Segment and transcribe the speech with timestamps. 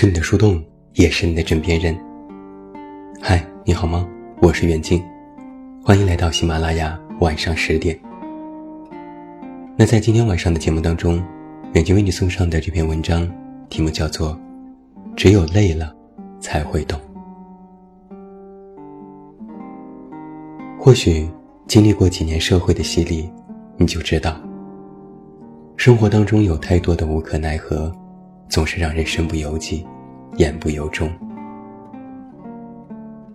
[0.00, 0.62] 是你的树洞，
[0.94, 1.92] 也是你的枕边人。
[3.20, 4.08] 嗨，你好吗？
[4.40, 5.02] 我是袁静，
[5.84, 7.98] 欢迎来到喜马拉雅晚上十点。
[9.76, 11.20] 那在今天晚上的节目当中，
[11.72, 13.28] 远近为你送上的这篇文章，
[13.70, 14.34] 题目叫做
[15.16, 15.92] 《只有累了
[16.38, 16.96] 才会懂》。
[20.78, 21.28] 或许
[21.66, 23.28] 经历过几年社会的洗礼，
[23.76, 24.40] 你就知道，
[25.76, 27.92] 生活当中有太多的无可奈何。
[28.48, 29.86] 总是让人身不由己，
[30.36, 31.10] 言不由衷。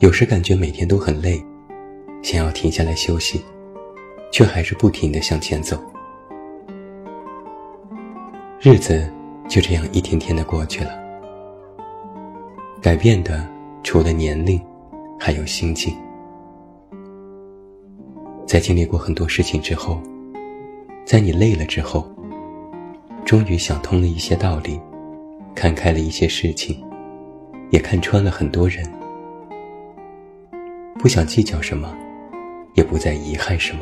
[0.00, 1.42] 有时感觉每天都很累，
[2.22, 3.40] 想要停下来休息，
[4.32, 5.78] 却还是不停的向前走。
[8.60, 9.08] 日子
[9.46, 10.90] 就这样一天天的过去了。
[12.80, 13.46] 改变的
[13.82, 14.60] 除了年龄，
[15.20, 15.94] 还有心境。
[18.46, 20.00] 在经历过很多事情之后，
[21.04, 22.10] 在你累了之后，
[23.24, 24.80] 终于想通了一些道理。
[25.54, 26.82] 看开了一些事情，
[27.70, 28.84] 也看穿了很多人。
[30.98, 31.94] 不想计较什么，
[32.74, 33.80] 也不再遗憾什么。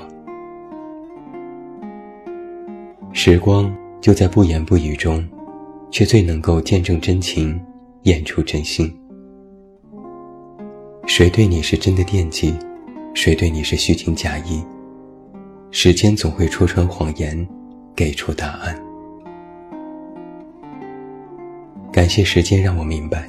[3.12, 5.24] 时光就在不言不语中，
[5.90, 7.60] 却最能够见证真情，
[8.02, 8.92] 演出真心。
[11.06, 12.54] 谁对你是真的惦记，
[13.14, 14.64] 谁对你是虚情假意？
[15.70, 17.46] 时间总会戳穿谎言，
[17.94, 18.78] 给出答案。
[21.92, 23.26] 感谢时间让我明白，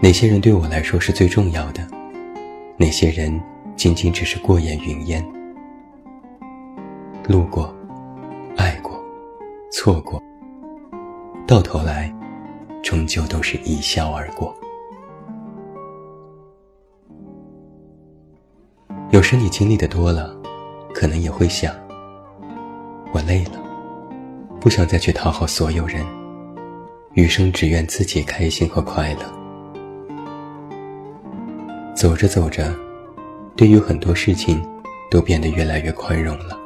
[0.00, 1.86] 哪些人对我来说是最重要的，
[2.78, 3.38] 哪些人
[3.76, 5.22] 仅仅只是过眼云烟。
[7.28, 7.70] 路过，
[8.56, 8.98] 爱过，
[9.70, 10.20] 错过，
[11.46, 12.10] 到头来，
[12.82, 14.56] 终究都是一笑而过。
[19.10, 20.34] 有时你经历的多了，
[20.94, 21.74] 可能也会想，
[23.12, 23.60] 我累了，
[24.58, 26.02] 不想再去讨好所有人。
[27.14, 29.20] 余生只愿自己开心和快乐。
[31.94, 32.74] 走着走着，
[33.54, 34.62] 对于很多事情，
[35.10, 36.58] 都变得越来越宽容了。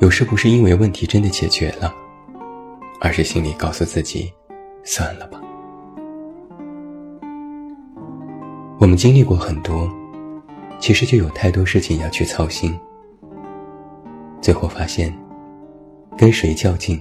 [0.00, 1.94] 有时不是因为问题真的解决了，
[3.00, 4.32] 而是心里告诉自己，
[4.84, 5.40] 算了吧。
[8.80, 9.88] 我们经历过很多，
[10.80, 12.76] 其实就有太多事情要去操心。
[14.40, 15.16] 最后发现，
[16.16, 17.00] 跟谁较劲？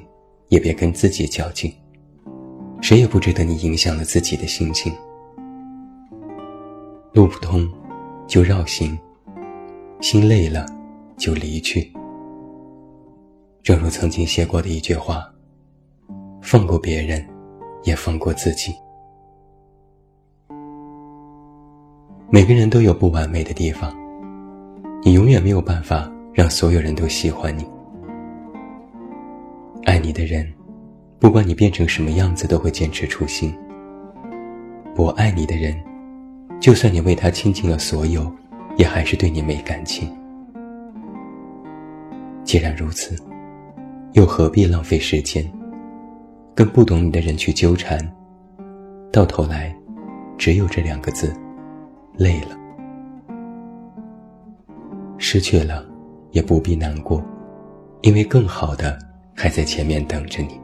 [0.50, 1.74] 也别跟自己较劲，
[2.82, 4.94] 谁也不值得你影响了自己的心情。
[7.14, 7.68] 路不通，
[8.28, 8.98] 就绕行；
[10.02, 10.66] 心累了，
[11.18, 11.92] 就离去。
[13.64, 15.30] 正如曾经写过的一句话
[16.42, 17.28] ：“放过别人，
[17.84, 18.74] 也放过自己。”
[22.30, 23.94] 每个人都有不完美的地方，
[25.04, 27.66] 你永远没有办法让所有人都喜欢你。
[29.88, 30.46] 爱你的人，
[31.18, 33.58] 不管你变成什么样子，都会坚持初心。
[34.94, 35.74] 不爱你的人，
[36.60, 38.30] 就算你为他倾尽了所有，
[38.76, 40.14] 也还是对你没感情。
[42.44, 43.16] 既然如此，
[44.12, 45.50] 又何必浪费时间，
[46.54, 47.98] 跟不懂你的人去纠缠？
[49.10, 49.74] 到头来，
[50.38, 51.34] 只有这两个字：
[52.18, 52.58] 累了。
[55.18, 55.86] 失去了，
[56.32, 57.24] 也不必难过，
[58.02, 59.07] 因为更好的。
[59.40, 60.60] 还在前面等着你。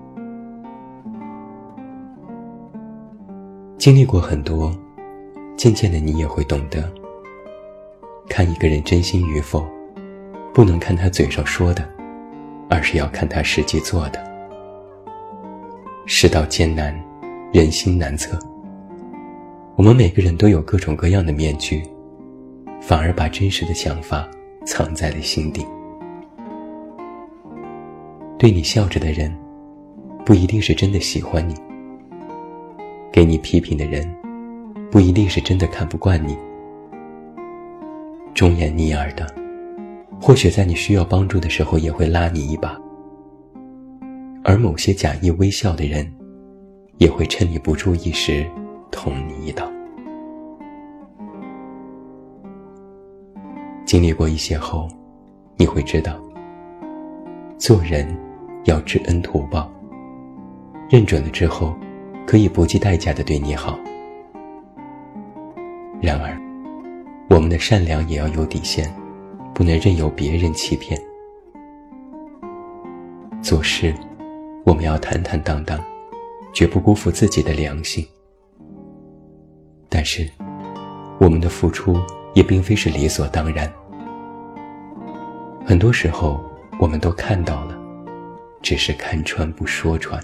[3.78, 4.76] 经历过很多，
[5.56, 6.92] 渐渐的你也会懂得，
[8.28, 9.64] 看一个人真心与否，
[10.56, 11.88] 不能看他嘴上说的，
[12.68, 14.20] 而是要看他实际做的。
[16.08, 17.00] 世道艰难，
[17.54, 18.40] 人心难测。
[19.76, 21.84] 我们每个人都有各种各样的面具，
[22.82, 24.28] 反而把真实的想法
[24.66, 25.64] 藏在了心底。
[28.44, 29.34] 对你笑着的人，
[30.26, 31.54] 不一定是真的喜欢你；
[33.10, 34.06] 给你批评的人，
[34.92, 36.38] 不一定是真的看不惯你。
[38.34, 39.26] 忠言逆耳的，
[40.20, 42.72] 或许在你需要帮助的时候也会拉你一把；
[44.44, 46.06] 而某些假意微笑的人，
[46.98, 48.46] 也会趁你不注意时
[48.92, 49.72] 捅你一刀。
[53.86, 54.90] 经历过一些后，
[55.56, 56.20] 你会知道，
[57.58, 58.06] 做人。
[58.66, 59.70] 要知恩图报，
[60.90, 61.76] 认准了之后，
[62.26, 63.78] 可以不计代价的对你好。
[66.02, 66.38] 然而，
[67.30, 68.94] 我们的善良也要有底线，
[69.54, 71.00] 不能任由别人欺骗。
[73.42, 73.94] 做事，
[74.66, 75.78] 我们要坦坦荡荡，
[76.54, 78.06] 绝不辜负自己的良心。
[79.90, 80.30] 但是，
[81.20, 81.98] 我们的付出
[82.34, 83.72] 也并非是理所当然。
[85.66, 86.40] 很多时候，
[86.80, 87.73] 我们都看到了。
[88.64, 90.20] 只是看穿不说穿。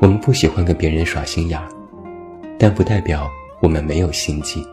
[0.00, 1.68] 我们不喜欢跟别人耍心眼儿，
[2.58, 3.28] 但不代表
[3.60, 4.64] 我们没有心计。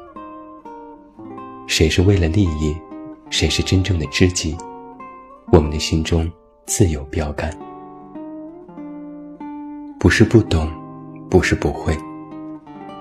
[1.65, 2.77] 谁是为了利益，
[3.29, 4.55] 谁是真正的知己，
[5.51, 6.31] 我们的心中
[6.65, 7.51] 自有标杆。
[9.99, 10.71] 不是不懂，
[11.29, 11.97] 不是不会，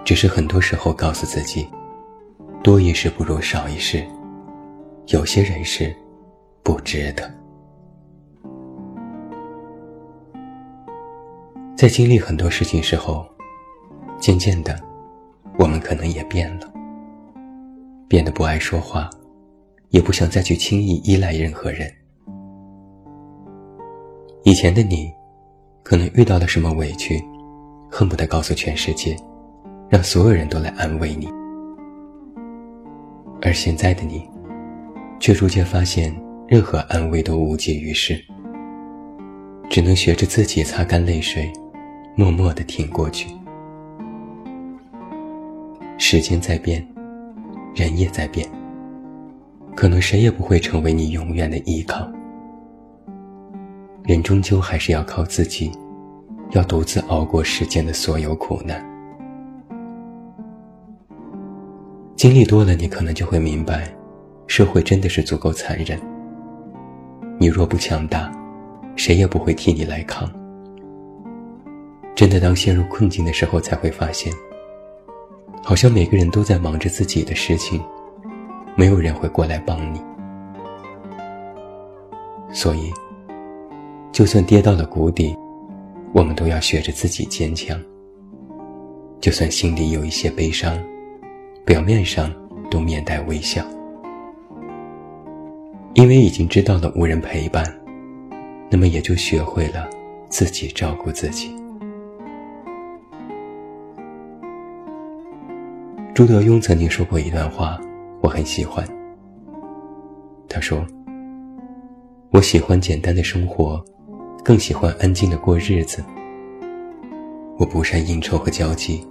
[0.03, 1.69] 只是很多时候告诉自己，
[2.63, 4.03] 多一事不如少一事。
[5.09, 5.95] 有些人事，
[6.65, 7.33] 不值得。
[11.77, 13.27] 在经历很多事情时候，
[14.19, 14.81] 渐渐的，
[15.59, 16.73] 我们可能也变了，
[18.09, 19.11] 变得不爱说话，
[19.91, 21.93] 也不想再去轻易依赖任何人。
[24.43, 25.13] 以前的你，
[25.83, 27.23] 可能遇到了什么委屈，
[27.91, 29.15] 恨不得告诉全世界，
[29.91, 31.29] 让所有人都来安慰你。
[33.43, 34.27] 而现在的你，
[35.21, 36.11] 却逐渐发现，
[36.49, 38.19] 任何安慰都无济于事，
[39.69, 41.53] 只能学着自己擦干泪水，
[42.19, 43.29] 默默地挺过去。
[45.99, 46.83] 时间在变，
[47.75, 48.49] 人也在变，
[49.75, 52.11] 可能谁也不会成为你永远的依靠。
[54.03, 55.71] 人终究还是要靠自己，
[56.53, 58.83] 要独自熬过世间的所有苦难。
[62.17, 63.95] 经历多了，你可能就会明白。
[64.47, 66.01] 社会真的是足够残忍。
[67.39, 68.33] 你若不强大，
[68.97, 70.27] 谁也不会替你来扛。
[72.17, 74.33] 真的，当陷入困境的时候，才会发现，
[75.63, 77.79] 好像每个人都在忙着自己的事情，
[78.75, 80.01] 没有人会过来帮你。
[82.51, 82.91] 所以，
[84.13, 85.37] 就算跌到了谷底，
[86.15, 87.79] 我们都要学着自己坚强。
[89.21, 90.83] 就算心里有一些悲伤，
[91.67, 92.33] 表面上
[92.71, 93.63] 都面带微笑。
[95.93, 97.63] 因为已经知道了无人陪伴，
[98.71, 99.87] 那么也就学会了
[100.31, 101.55] 自己照顾自己。
[106.17, 107.79] 朱德庸曾经说过一段话，
[108.23, 108.83] 我很喜欢。
[110.49, 110.83] 他说
[112.33, 113.85] ：“我喜欢简单的生活，
[114.43, 116.03] 更喜欢安静的过日子。
[117.59, 119.07] 我不善应酬和交际，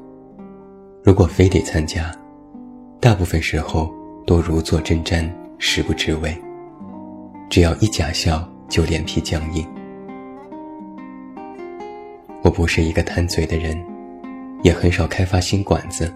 [1.04, 2.12] 如果非得参加，
[3.00, 3.94] 大部分时候
[4.26, 5.30] 都如坐针毡，
[5.60, 6.36] 食不知味。”
[7.52, 9.64] 只要一假笑，就脸皮僵硬。
[12.42, 13.80] 我不是一个贪嘴的人，
[14.64, 16.12] 也很少开发新馆子。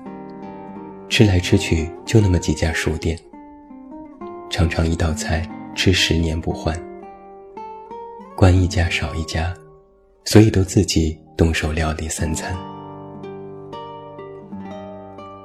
[1.09, 3.17] 吃来吃去就那么几家书店，
[4.49, 6.79] 常常一道菜吃十年不换。
[8.35, 9.53] 关一家少一家，
[10.23, 12.55] 所以都自己动手料理三餐。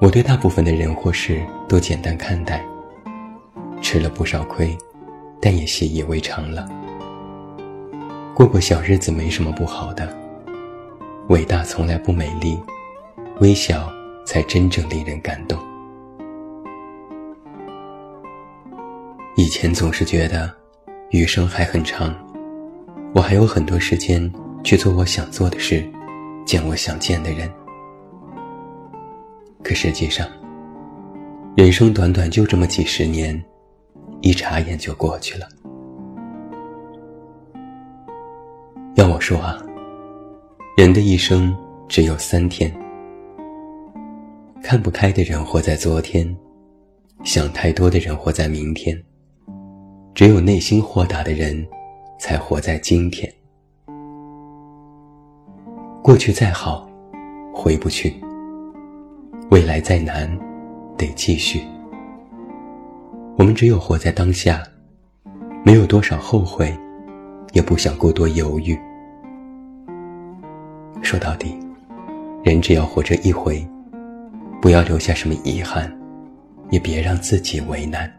[0.00, 2.64] 我对大部分的人或事都简单看待，
[3.80, 4.76] 吃了不少亏。
[5.40, 6.66] 但也习以为常了。
[8.34, 10.08] 过过小日子没什么不好的。
[11.28, 12.58] 伟大从来不美丽，
[13.40, 13.92] 微小
[14.24, 15.58] 才真正令人感动。
[19.36, 20.52] 以前总是觉得
[21.10, 22.14] 余生还很长，
[23.14, 24.32] 我还有很多时间
[24.62, 25.84] 去做我想做的事，
[26.44, 27.50] 见我想见的人。
[29.62, 30.26] 可实际上，
[31.56, 33.42] 人生短短就这么几十年。
[34.20, 35.46] 一眨眼就过去了。
[38.94, 39.58] 要我说啊，
[40.78, 41.54] 人的一生
[41.88, 42.74] 只有三天。
[44.64, 46.26] 看不开的人活在昨天，
[47.22, 48.98] 想太多的人活在明天，
[50.14, 51.62] 只有内心豁达的人，
[52.18, 53.30] 才活在今天。
[56.02, 56.88] 过去再好，
[57.52, 58.10] 回不去；
[59.50, 60.34] 未来再难，
[60.96, 61.60] 得继续。
[63.36, 64.62] 我们只有活在当下，
[65.62, 66.74] 没有多少后悔，
[67.52, 68.74] 也不想过多犹豫。
[71.02, 71.54] 说到底，
[72.42, 73.62] 人只要活着一回，
[74.64, 75.94] 不要留下什么遗憾，
[76.70, 78.10] 也别让自己为难。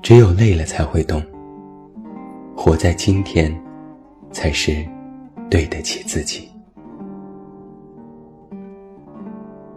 [0.00, 1.20] 只有累了才会懂，
[2.56, 3.52] 活在今天，
[4.30, 4.86] 才是
[5.50, 6.48] 对得起自己。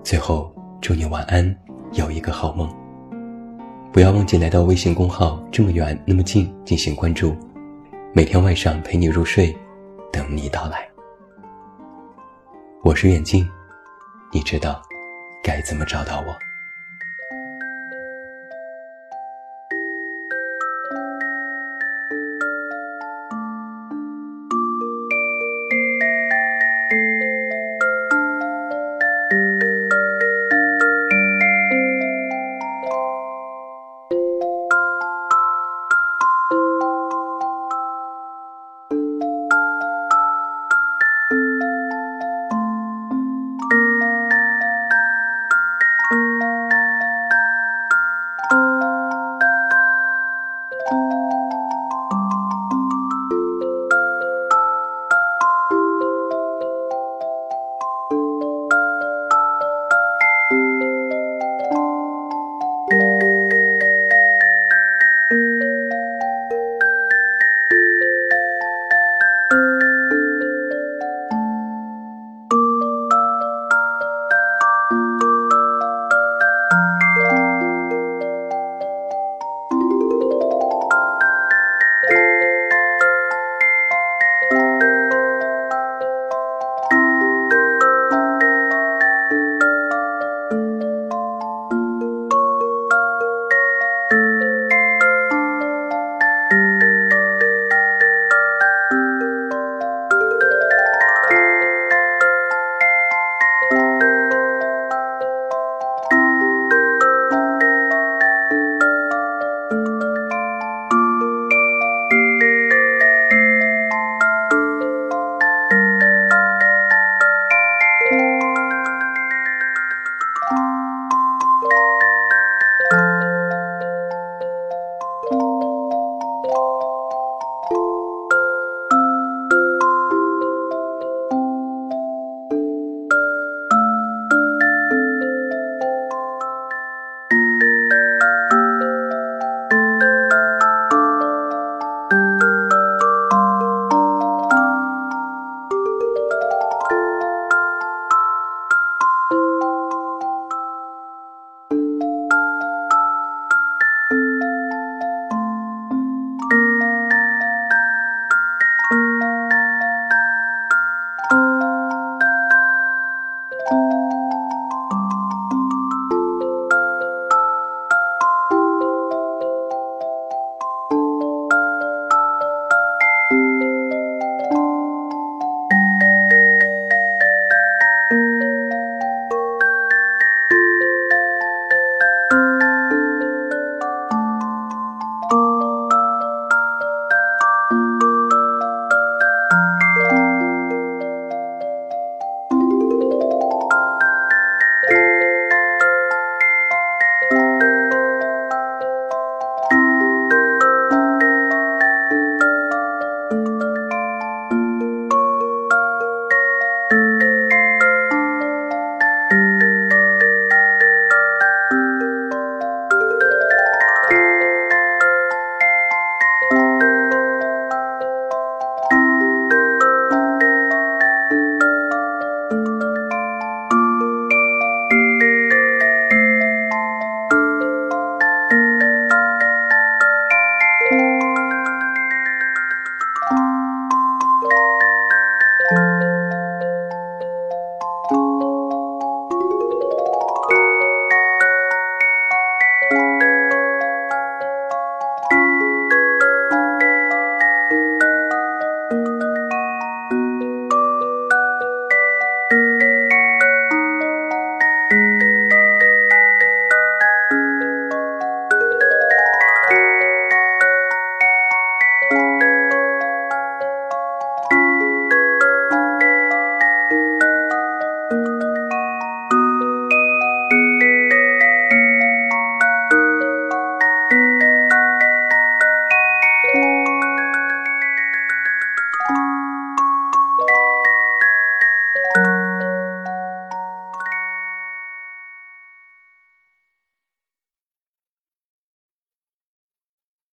[0.04, 1.44] 最后，祝你晚安。
[1.94, 2.70] 有一个好梦。
[3.92, 7.36] 不要忘记来到微信公号“这么远那么近”进行关注，
[8.14, 9.52] 每天晚上陪你入睡，
[10.12, 10.87] 等你到来。
[12.88, 13.46] 我是远镜，
[14.32, 14.82] 你知道
[15.44, 16.47] 该怎么找到我。